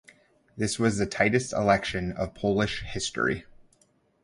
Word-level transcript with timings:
This 0.57 0.79
was 0.79 0.97
the 0.97 1.05
tightest 1.05 1.53
election 1.53 2.11
of 2.11 2.33
Polish 2.33 2.81
history. 2.81 3.45